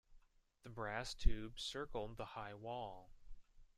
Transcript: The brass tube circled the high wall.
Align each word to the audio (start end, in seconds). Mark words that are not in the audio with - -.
The 0.63 0.71
brass 0.71 1.13
tube 1.13 1.59
circled 1.59 2.17
the 2.17 2.25
high 2.25 2.55
wall. 2.55 3.11